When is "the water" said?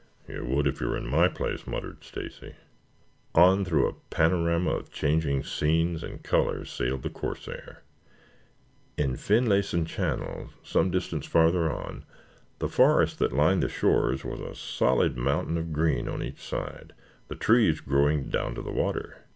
18.63-19.17